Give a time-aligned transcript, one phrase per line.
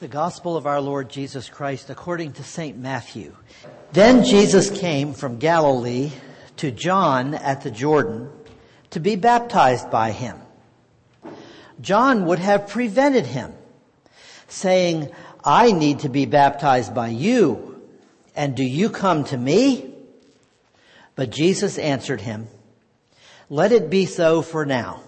[0.00, 2.78] The Gospel of our Lord Jesus Christ according to St.
[2.78, 3.34] Matthew.
[3.90, 6.12] Then Jesus came from Galilee
[6.58, 8.30] to John at the Jordan
[8.90, 10.38] to be baptized by him.
[11.80, 13.52] John would have prevented him,
[14.46, 15.10] saying,
[15.44, 17.82] I need to be baptized by you,
[18.36, 19.92] and do you come to me?
[21.16, 22.46] But Jesus answered him,
[23.50, 25.02] Let it be so for now,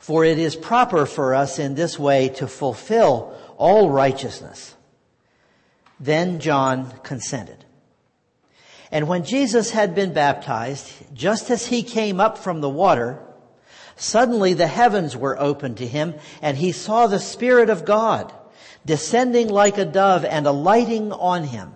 [0.00, 4.74] for it is proper for us in this way to fulfill all righteousness.
[6.00, 7.64] Then John consented.
[8.90, 13.22] And when Jesus had been baptized, just as he came up from the water,
[13.94, 18.32] suddenly the heavens were opened to him and he saw the Spirit of God
[18.86, 21.74] descending like a dove and alighting on him.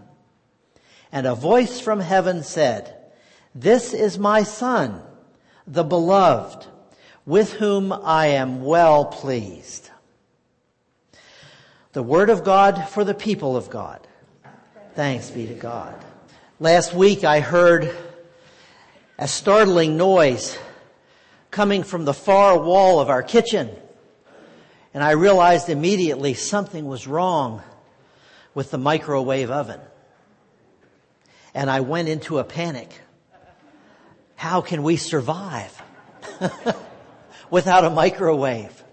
[1.13, 2.97] And a voice from heaven said,
[3.55, 5.03] This is my son,
[5.67, 6.67] the beloved,
[7.27, 9.91] with whom I am well pleased.
[11.93, 14.07] The word of God for the people of God.
[14.95, 15.95] Thanks be to God.
[16.61, 17.95] Last week I heard
[19.19, 20.59] a startling noise
[21.51, 23.71] coming from the far wall of our kitchen.
[24.93, 27.63] And I realized immediately something was wrong
[28.55, 29.81] with the microwave oven.
[31.55, 33.01] And I went into a panic.
[34.37, 35.81] How can we survive
[37.51, 38.85] without a microwave?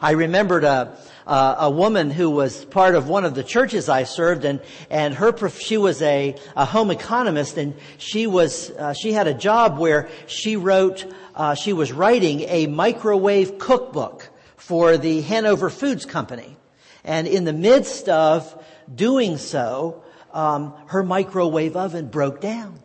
[0.00, 4.04] I remembered a, uh, a woman who was part of one of the churches I
[4.04, 9.12] served, and and her she was a, a home economist, and she was uh, she
[9.12, 15.20] had a job where she wrote uh, she was writing a microwave cookbook for the
[15.22, 16.56] Hanover Foods Company,
[17.04, 22.80] and in the midst of doing so, um, her microwave oven broke down.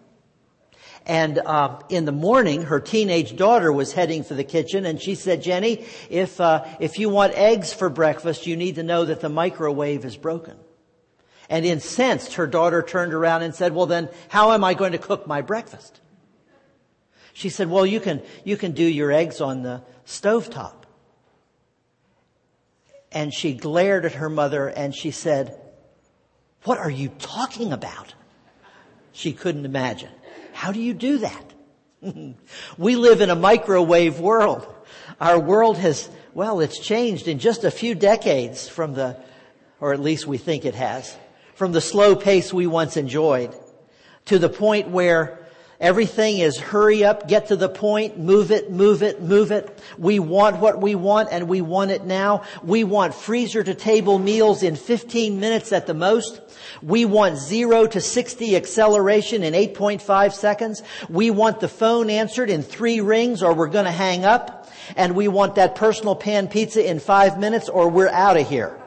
[1.05, 5.15] And uh, in the morning, her teenage daughter was heading for the kitchen, and she
[5.15, 9.19] said, "Jenny, if uh, if you want eggs for breakfast, you need to know that
[9.19, 10.57] the microwave is broken."
[11.49, 14.97] And incensed, her daughter turned around and said, "Well, then, how am I going to
[14.97, 15.99] cook my breakfast?"
[17.33, 20.85] She said, "Well, you can you can do your eggs on the stovetop."
[23.11, 25.59] And she glared at her mother and she said,
[26.63, 28.13] "What are you talking about?"
[29.11, 30.09] She couldn't imagine.
[30.63, 31.53] How do you do that?
[32.77, 34.65] we live in a microwave world.
[35.19, 39.17] Our world has, well, it's changed in just a few decades from the,
[39.81, 41.17] or at least we think it has,
[41.55, 43.53] from the slow pace we once enjoyed
[44.27, 45.42] to the point where
[45.83, 49.77] Everything is hurry up, get to the point, move it, move it, move it.
[49.97, 52.43] We want what we want and we want it now.
[52.63, 56.39] We want freezer to table meals in 15 minutes at the most.
[56.81, 60.83] We want zero to 60 acceleration in 8.5 seconds.
[61.09, 64.71] We want the phone answered in three rings or we're going to hang up.
[64.95, 68.79] And we want that personal pan pizza in five minutes or we're out of here.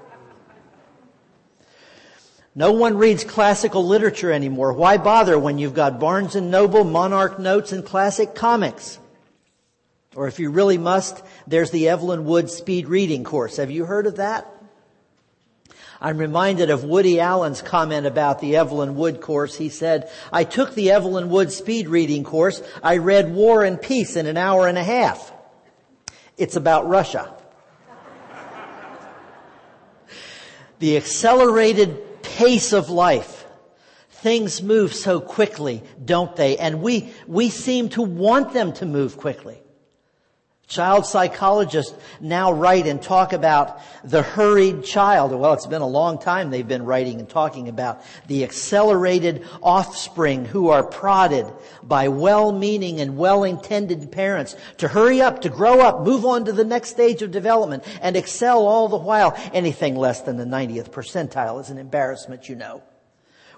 [2.58, 4.72] No one reads classical literature anymore.
[4.72, 8.98] Why bother when you've got Barnes and Noble, Monarch Notes, and classic comics?
[10.14, 13.58] Or if you really must, there's the Evelyn Wood speed reading course.
[13.58, 14.50] Have you heard of that?
[16.00, 19.54] I'm reminded of Woody Allen's comment about the Evelyn Wood course.
[19.54, 22.62] He said, I took the Evelyn Wood speed reading course.
[22.82, 25.30] I read War and Peace in an hour and a half.
[26.38, 27.34] It's about Russia.
[30.78, 32.05] the accelerated
[32.36, 33.46] pace of life.
[34.10, 36.58] Things move so quickly, don't they?
[36.58, 39.62] And we, we seem to want them to move quickly.
[40.68, 45.30] Child psychologists now write and talk about the hurried child.
[45.30, 50.44] Well, it's been a long time they've been writing and talking about the accelerated offspring
[50.44, 51.46] who are prodded
[51.84, 56.64] by well-meaning and well-intended parents to hurry up, to grow up, move on to the
[56.64, 59.34] next stage of development and excel all the while.
[59.52, 62.82] Anything less than the 90th percentile is an embarrassment, you know.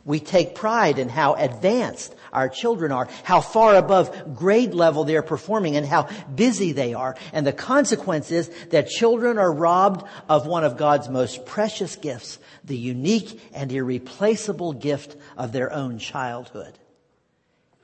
[0.08, 5.20] We take pride in how advanced our children are, how far above grade level they're
[5.20, 7.14] performing, and how busy they are.
[7.34, 12.38] And the consequence is that children are robbed of one of God's most precious gifts,
[12.64, 16.78] the unique and irreplaceable gift of their own childhood.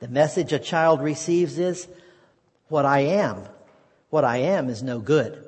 [0.00, 1.87] The message a child receives is,
[2.69, 3.43] what I am,
[4.09, 5.47] what I am is no good.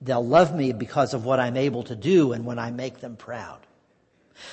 [0.00, 3.14] They'll love me because of what I'm able to do and when I make them
[3.14, 3.60] proud.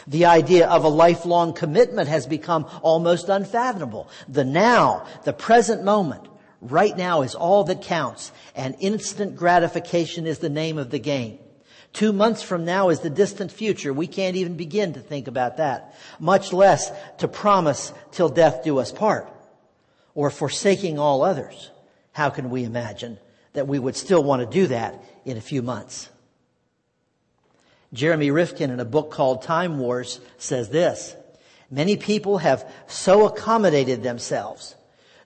[0.07, 4.09] The idea of a lifelong commitment has become almost unfathomable.
[4.27, 6.27] The now, the present moment,
[6.61, 11.39] right now is all that counts and instant gratification is the name of the game.
[11.91, 13.91] Two months from now is the distant future.
[13.91, 18.79] We can't even begin to think about that, much less to promise till death do
[18.79, 19.27] us part
[20.13, 21.71] or forsaking all others.
[22.11, 23.17] How can we imagine
[23.53, 26.09] that we would still want to do that in a few months?
[27.93, 31.15] Jeremy Rifkin in a book called Time Wars says this,
[31.71, 34.75] many people have so accommodated themselves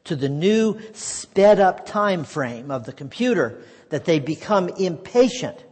[0.06, 5.64] to the new sped up time frame of the computer that they become impatient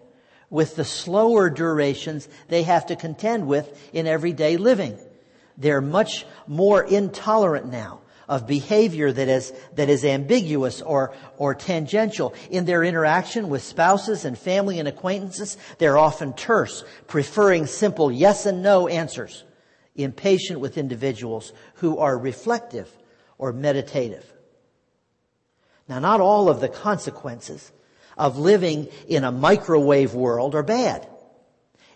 [0.50, 5.00] with the slower durations they have to contend with in everyday living.
[5.58, 8.02] They're much more intolerant now
[8.32, 12.34] of behavior that is, that is ambiguous or, or tangential.
[12.50, 18.46] In their interaction with spouses and family and acquaintances, they're often terse, preferring simple yes
[18.46, 19.44] and no answers,
[19.96, 22.90] impatient with individuals who are reflective
[23.38, 24.26] or meditative.
[25.90, 27.70] Now, not all of the consequences
[28.18, 31.06] of living in a microwave world are bad.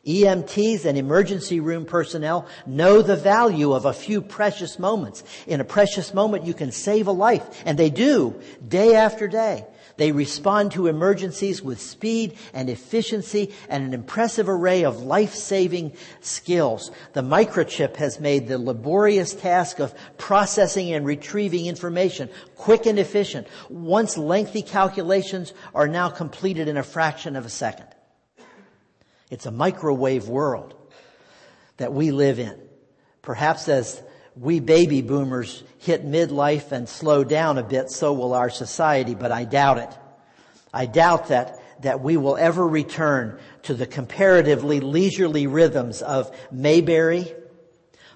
[0.06, 5.24] EMTs and emergency room personnel know the value of a few precious moments.
[5.48, 9.66] In a precious moment, you can save a life, and they do day after day.
[9.98, 16.92] They respond to emergencies with speed and efficiency and an impressive array of life-saving skills.
[17.13, 23.48] The microchip has made the laborious task of processing and retrieving information quick and efficient.
[23.69, 27.88] Once lengthy calculations are now completed in a fraction of a second.
[29.30, 30.75] It's a microwave world
[31.77, 32.60] that we live in.
[33.22, 34.01] Perhaps as
[34.36, 39.31] we baby boomers hit midlife and slow down a bit, so will our society, but
[39.31, 39.89] I doubt it.
[40.74, 47.33] I doubt that, that we will ever return to the comparatively leisurely rhythms of Mayberry,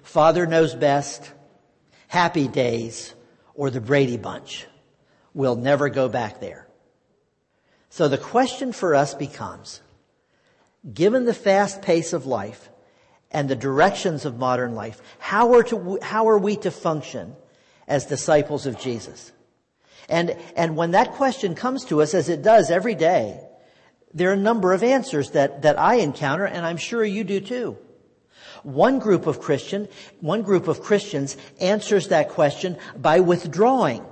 [0.02, 1.32] Father Knows Best,
[2.08, 3.14] Happy Days,
[3.54, 4.66] or the Brady Bunch.
[5.32, 6.66] We'll never go back there.
[7.88, 9.80] So the question for us becomes,
[10.92, 12.70] given the fast pace of life
[13.30, 17.36] and the directions of modern life, how are, to, how are we to function
[17.86, 19.32] as disciples of Jesus?
[20.08, 23.40] And, and when that question comes to us, as it does every day,
[24.12, 27.40] there are a number of answers that, that I encounter, and I'm sure you do
[27.40, 27.78] too.
[28.62, 29.88] One group of Christian,
[30.20, 34.04] one group of Christians answers that question by withdrawing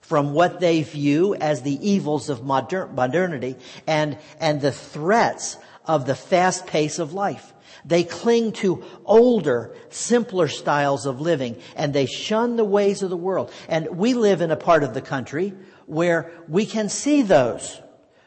[0.00, 3.56] from what they view as the evils of modern, modernity
[3.86, 5.56] and, and the threats
[5.86, 7.52] of the fast pace of life.
[7.84, 13.16] They cling to older, simpler styles of living and they shun the ways of the
[13.16, 13.52] world.
[13.68, 15.52] And we live in a part of the country
[15.86, 17.80] where we can see those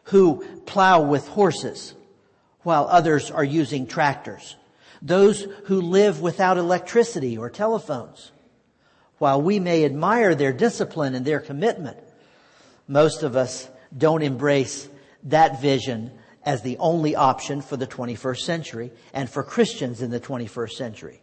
[0.05, 1.95] who plow with horses
[2.61, 4.55] while others are using tractors.
[5.01, 8.31] Those who live without electricity or telephones.
[9.17, 11.97] While we may admire their discipline and their commitment,
[12.87, 14.87] most of us don't embrace
[15.23, 16.11] that vision
[16.47, 21.21] as the only option for the 21st century and for Christians in the 21st century.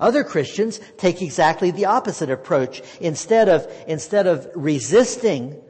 [0.00, 2.82] Other Christians take exactly the opposite approach.
[2.98, 5.62] Instead of, instead of resisting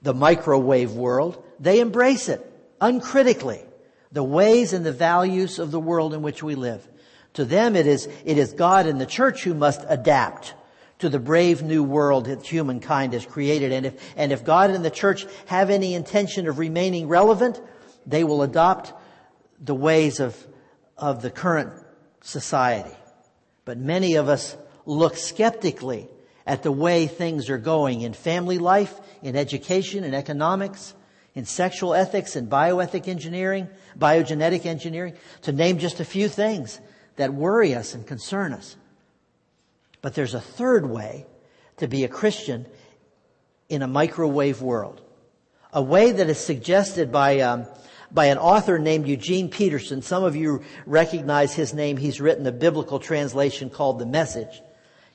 [0.00, 2.40] the microwave world, they embrace it
[2.80, 3.62] uncritically.
[4.12, 6.88] The ways and the values of the world in which we live.
[7.34, 10.54] To them, it is, it is God and the church who must adapt
[11.00, 13.72] to the brave new world that humankind has created.
[13.72, 17.60] And if, and if God and the church have any intention of remaining relevant,
[18.06, 18.92] they will adopt
[19.60, 20.36] the ways of,
[20.96, 21.72] of the current
[22.22, 22.94] society.
[23.64, 26.08] But many of us look skeptically
[26.46, 30.94] at the way things are going in family life, in education, in economics,
[31.34, 36.80] in sexual ethics, in bioethic engineering, biogenetic engineering, to name just a few things
[37.16, 38.76] that worry us and concern us.
[40.00, 41.26] But there's a third way
[41.76, 42.66] to be a Christian
[43.68, 45.00] in a microwave world.
[45.72, 47.66] A way that is suggested by um,
[48.12, 50.02] by an author named Eugene Peterson.
[50.02, 51.96] Some of you recognize his name.
[51.96, 54.60] He's written a biblical translation called The Message.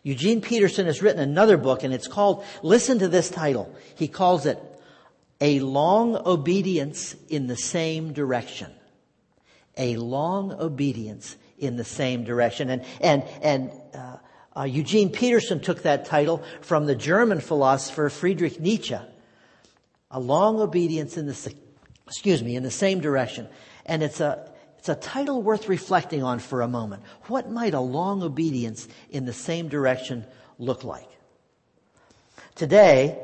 [0.04, 3.74] Eugene Peterson has written another book and it's called, listen to this title.
[3.96, 4.62] He calls it
[5.42, 8.72] A Long Obedience in the Same Direction.
[9.78, 12.70] A Long Obedience in the Same Direction.
[12.70, 14.18] And, and, and, uh,
[14.58, 18.98] uh, Eugene Peterson took that title from the German philosopher Friedrich Nietzsche.
[20.10, 21.34] A long obedience in the
[22.08, 23.48] excuse me, in the same direction.
[23.86, 27.04] And it's a, it's a title worth reflecting on for a moment.
[27.24, 30.26] What might a long obedience in the same direction
[30.58, 31.10] look like?
[32.56, 33.20] Today,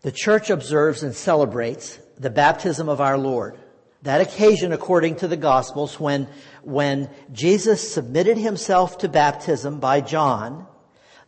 [0.00, 3.58] the church observes and celebrates the baptism of our Lord.
[4.02, 6.26] That occasion, according to the Gospels, when,
[6.62, 10.66] when Jesus submitted himself to baptism by John,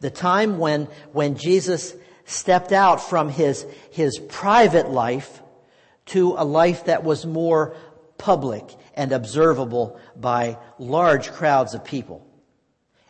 [0.01, 5.42] the time when, when Jesus stepped out from his, his private life
[6.07, 7.77] to a life that was more
[8.19, 12.27] public and observable by large crowds of people.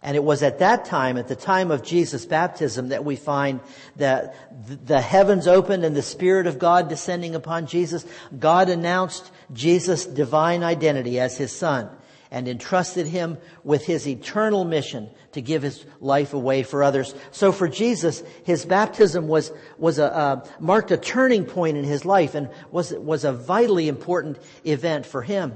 [0.02, 3.61] And it was at that time, at the time of Jesus' baptism, that we find
[3.96, 4.34] that
[4.66, 8.04] the heavens opened and the Spirit of God descending upon Jesus.
[8.37, 11.88] God announced Jesus' divine identity as His Son
[12.33, 17.15] and entrusted Him with His eternal mission to give His life away for others.
[17.31, 22.05] So for Jesus, His baptism was, was a, uh, marked a turning point in His
[22.05, 25.53] life and was, was a vitally important event for Him.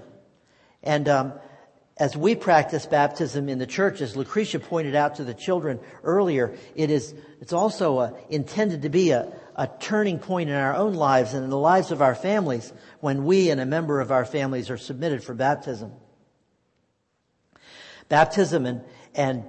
[0.82, 1.32] And, um,
[1.98, 6.54] as we practice baptism in the church, as Lucretia pointed out to the children earlier,
[6.74, 10.92] it is, it's also a, intended to be a, a turning point in our own
[10.92, 14.26] lives and in the lives of our families when we and a member of our
[14.26, 15.90] families are submitted for baptism.
[18.08, 18.82] Baptism and,
[19.14, 19.44] and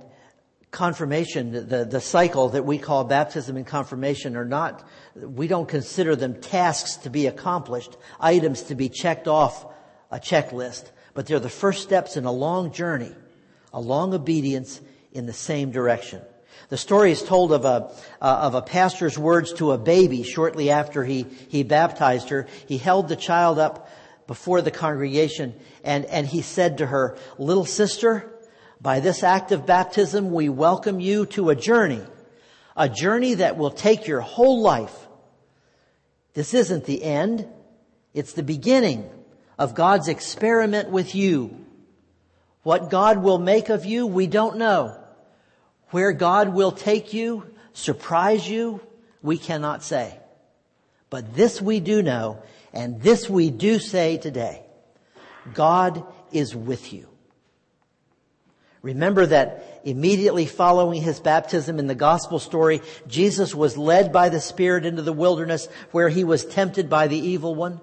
[0.72, 6.16] confirmation, the, the cycle that we call baptism and confirmation are not, we don't consider
[6.16, 9.66] them tasks to be accomplished, items to be checked off
[10.12, 13.12] a checklist but they're the first steps in a long journey,
[13.74, 14.80] a long obedience
[15.14, 16.22] in the same direction.
[16.70, 20.70] The story is told of a, uh, of a pastor's words to a baby shortly
[20.70, 22.46] after he, he baptized her.
[22.68, 23.90] He held the child up
[24.28, 28.32] before the congregation and, and he said to her, little sister,
[28.80, 32.02] by this act of baptism, we welcome you to a journey,
[32.76, 34.96] a journey that will take your whole life.
[36.34, 37.48] This isn't the end.
[38.14, 39.10] It's the beginning
[39.58, 41.66] of God's experiment with you.
[42.64, 44.98] What God will make of you, we don't know.
[45.90, 48.82] Where God will take you, surprise you,
[49.22, 50.20] we cannot say.
[51.10, 52.44] But this we do know,
[52.74, 54.64] and this we do say today.
[55.54, 57.07] God is with you.
[58.82, 64.42] Remember that immediately following his baptism in the gospel story, Jesus was led by the
[64.42, 67.82] Spirit into the wilderness where he was tempted by the evil one.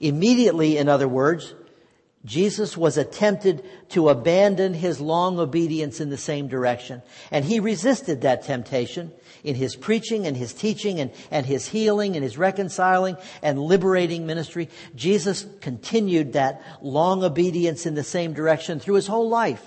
[0.00, 1.54] Immediately, in other words,
[2.24, 7.02] Jesus was attempted to abandon his long obedience in the same direction.
[7.30, 9.12] And he resisted that temptation
[9.44, 14.26] in his preaching and his teaching and, and his healing and his reconciling and liberating
[14.26, 14.68] ministry.
[14.94, 19.64] Jesus continued that long obedience in the same direction through his whole life.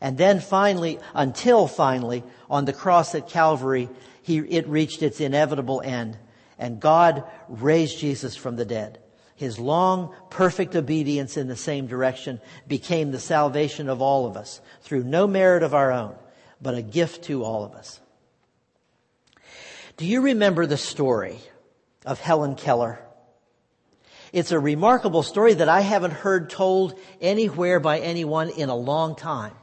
[0.00, 3.88] And then finally, until finally, on the cross at Calvary,
[4.22, 6.16] he, it reached its inevitable end.
[6.58, 9.00] And God raised Jesus from the dead.
[9.34, 14.60] His long, perfect obedience in the same direction became the salvation of all of us
[14.82, 16.16] through no merit of our own,
[16.60, 18.00] but a gift to all of us.
[19.96, 21.38] Do you remember the story
[22.04, 23.00] of Helen Keller?
[24.32, 29.16] It's a remarkable story that I haven't heard told anywhere by anyone in a long
[29.16, 29.54] time.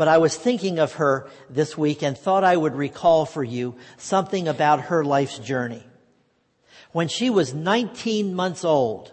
[0.00, 3.74] But I was thinking of her this week and thought I would recall for you
[3.98, 5.86] something about her life's journey.
[6.92, 9.12] When she was 19 months old,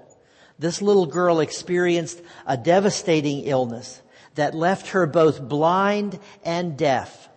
[0.57, 4.01] this little girl experienced a devastating illness
[4.35, 7.27] that left her both blind and deaf.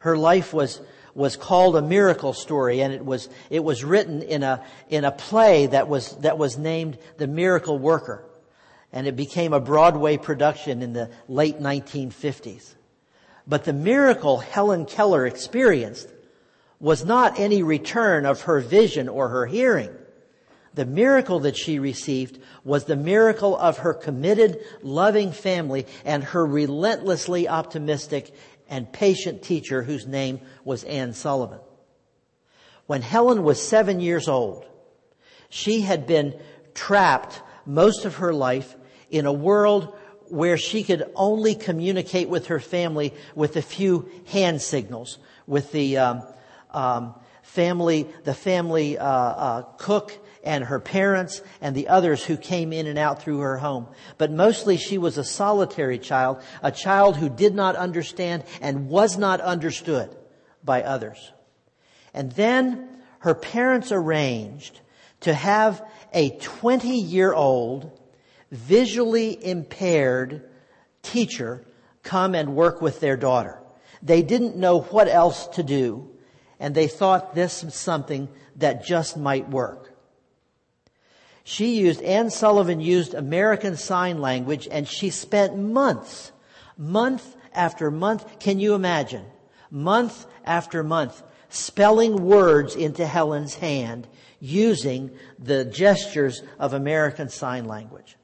[0.00, 0.82] Her life was,
[1.14, 5.12] was called a miracle story and it was, it was written in a, in a
[5.12, 8.22] play that was, that was named The Miracle Worker.
[8.94, 12.74] And it became a Broadway production in the late 1950s.
[13.46, 16.08] But the miracle Helen Keller experienced
[16.78, 19.90] was not any return of her vision or her hearing.
[20.74, 26.46] The miracle that she received was the miracle of her committed, loving family and her
[26.46, 28.32] relentlessly optimistic
[28.68, 31.60] and patient teacher whose name was Anne Sullivan.
[32.86, 34.66] When Helen was seven years old,
[35.48, 36.38] she had been
[36.74, 38.76] trapped most of her life
[39.14, 39.96] in a world
[40.28, 45.96] where she could only communicate with her family with a few hand signals, with the
[45.98, 46.22] um,
[46.70, 52.72] um, family, the family uh, uh, cook and her parents and the others who came
[52.72, 53.86] in and out through her home.
[54.18, 59.16] But mostly she was a solitary child, a child who did not understand and was
[59.16, 60.14] not understood
[60.64, 61.32] by others.
[62.12, 62.88] And then
[63.20, 64.80] her parents arranged
[65.20, 68.00] to have a 20 year old
[68.54, 70.48] visually impaired
[71.02, 71.64] teacher
[72.02, 73.58] come and work with their daughter.
[74.02, 76.10] They didn't know what else to do
[76.60, 79.92] and they thought this was something that just might work.
[81.42, 86.32] She used, Anne Sullivan used American Sign Language and she spent months,
[86.78, 89.24] month after month, can you imagine?
[89.70, 94.06] Month after month, spelling words into Helen's hand
[94.40, 98.16] using the gestures of American Sign Language.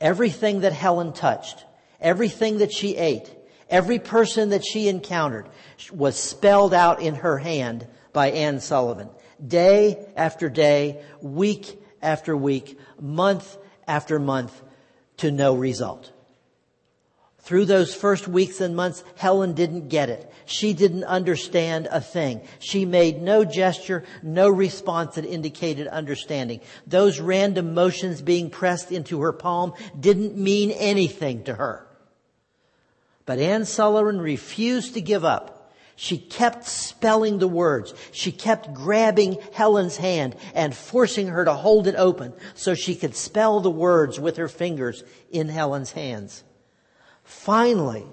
[0.00, 1.64] Everything that Helen touched,
[2.00, 3.30] everything that she ate,
[3.70, 5.48] Every person that she encountered
[5.92, 9.08] was spelled out in her hand by Anne Sullivan.
[9.44, 14.60] Day after day, week after week, month after month,
[15.18, 16.10] to no result.
[17.42, 20.30] Through those first weeks and months, Helen didn't get it.
[20.44, 22.42] She didn't understand a thing.
[22.58, 26.60] She made no gesture, no response that indicated understanding.
[26.86, 31.86] Those random motions being pressed into her palm didn't mean anything to her.
[33.24, 35.72] But Anne Sullivan refused to give up.
[35.96, 37.94] She kept spelling the words.
[38.12, 43.14] She kept grabbing Helen's hand and forcing her to hold it open so she could
[43.14, 46.42] spell the words with her fingers in Helen's hands.
[47.30, 48.04] Finally,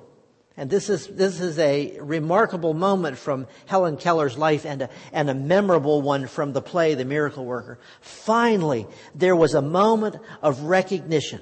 [0.55, 5.27] and this is, this is a remarkable moment from Helen Keller's life and a, and
[5.27, 7.79] a memorable one from the play, The Miracle Worker.
[7.99, 11.41] Finally, there was a moment of recognition.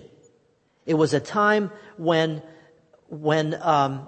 [0.86, 2.42] It was a time when,
[3.10, 4.08] when, um,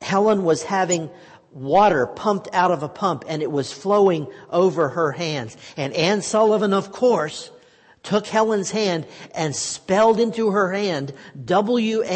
[0.00, 1.10] Helen was having
[1.52, 5.58] water pumped out of a pump and it was flowing over her hands.
[5.76, 7.50] And Anne Sullivan, of course,
[8.02, 11.12] took Helen's hand and spelled into her hand
[11.44, 12.06] W-A-T-E-R,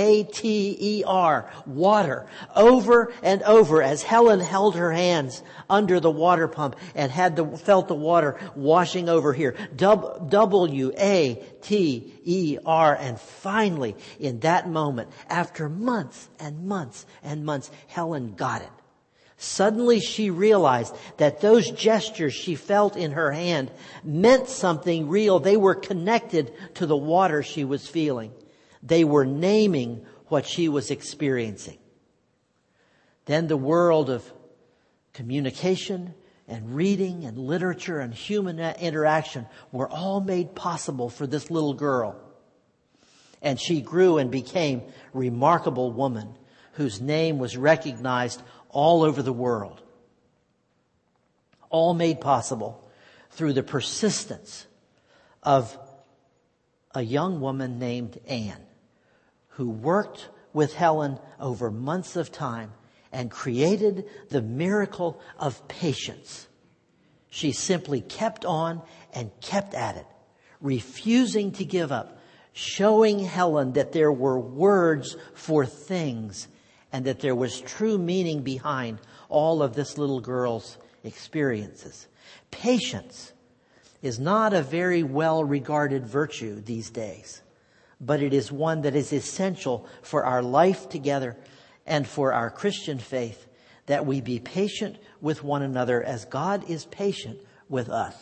[1.67, 7.37] water, over and over as Helen held her hands under the water pump and had
[7.37, 9.57] the, felt the water washing over here.
[9.77, 10.97] W-A-T-E-R.
[12.97, 18.71] And finally, in that moment, after months and months and months, Helen got it.
[19.39, 23.71] Suddenly she realized that those gestures she felt in her hand
[24.03, 25.41] meant something real.
[25.41, 28.33] They were connected to the water she was feeling.
[28.83, 31.79] They were naming what she was experiencing.
[33.27, 34.25] Then the world of
[35.13, 36.15] communication
[36.49, 42.19] and reading and literature and human interaction were all made possible for this little girl.
[43.43, 46.37] And she grew and became remarkable woman
[46.77, 49.83] whose name was recognized all over the world.
[51.71, 52.87] All made possible
[53.31, 54.67] through the persistence
[55.43, 55.77] of
[56.95, 58.63] a young woman named Anne
[59.49, 62.73] who worked with Helen over months of time
[63.11, 66.47] and created the miracle of patience.
[67.31, 68.83] She simply kept on
[69.15, 70.07] and kept at it,
[70.61, 72.19] refusing to give up,
[72.53, 76.49] showing Helen that there were words for things
[76.97, 82.07] and that there was true meaning behind all of this little girl's experiences.
[82.51, 83.35] Patience
[84.01, 87.43] is not a very well regarded virtue these days,
[88.01, 91.37] but it is one that is essential for our life together
[91.85, 93.47] and for our Christian faith
[93.85, 98.15] that we be patient with one another as God is patient with us.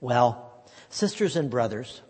[0.00, 2.02] Well, sisters and brothers,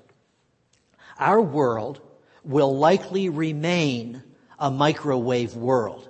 [1.18, 2.00] our world
[2.44, 4.22] will likely remain
[4.58, 6.08] a microwave world.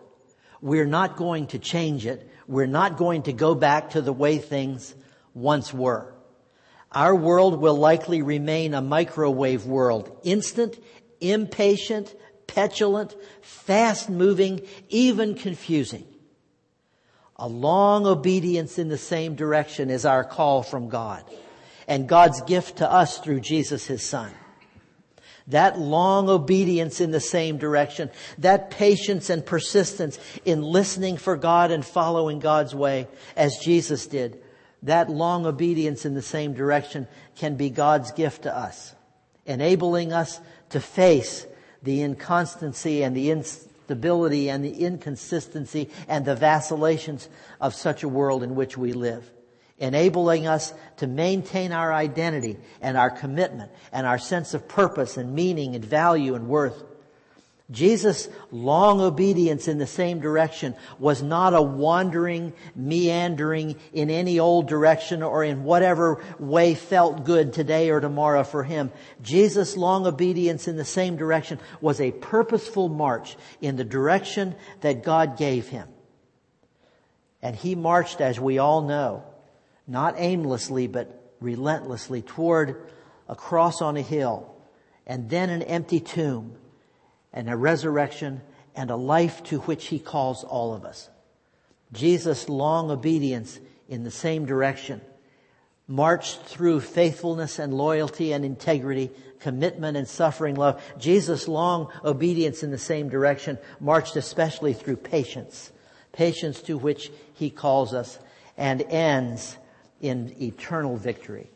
[0.60, 2.28] We're not going to change it.
[2.46, 4.94] We're not going to go back to the way things
[5.34, 6.14] once were.
[6.90, 10.20] Our world will likely remain a microwave world.
[10.24, 10.78] Instant,
[11.20, 12.14] impatient,
[12.46, 16.06] petulant, fast moving, even confusing.
[17.36, 21.24] A long obedience in the same direction is our call from God
[21.86, 24.32] and God's gift to us through Jesus, His Son.
[25.48, 31.70] That long obedience in the same direction, that patience and persistence in listening for God
[31.70, 34.42] and following God's way as Jesus did,
[34.82, 38.94] that long obedience in the same direction can be God's gift to us,
[39.46, 40.38] enabling us
[40.70, 41.46] to face
[41.82, 47.28] the inconstancy and the instability and the inconsistency and the vacillations
[47.60, 49.30] of such a world in which we live
[49.78, 55.34] enabling us to maintain our identity and our commitment and our sense of purpose and
[55.34, 56.82] meaning and value and worth.
[57.70, 64.68] Jesus' long obedience in the same direction was not a wandering, meandering in any old
[64.68, 68.90] direction or in whatever way felt good today or tomorrow for him.
[69.20, 75.04] Jesus' long obedience in the same direction was a purposeful march in the direction that
[75.04, 75.88] God gave him.
[77.42, 79.24] And he marched, as we all know,
[79.88, 82.90] not aimlessly, but relentlessly toward
[83.28, 84.54] a cross on a hill
[85.06, 86.54] and then an empty tomb
[87.32, 88.42] and a resurrection
[88.76, 91.08] and a life to which he calls all of us.
[91.92, 95.00] Jesus' long obedience in the same direction
[95.88, 100.82] marched through faithfulness and loyalty and integrity, commitment and suffering love.
[100.98, 105.72] Jesus' long obedience in the same direction marched especially through patience,
[106.12, 108.18] patience to which he calls us
[108.58, 109.56] and ends
[110.00, 111.50] in eternal victory.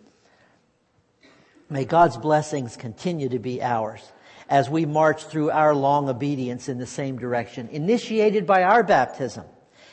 [1.70, 4.12] May God's blessings continue to be ours
[4.48, 9.44] as we march through our long obedience in the same direction, initiated by our baptism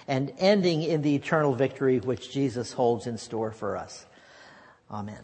[0.07, 4.05] and ending in the eternal victory which Jesus holds in store for us.
[4.91, 5.23] Amen.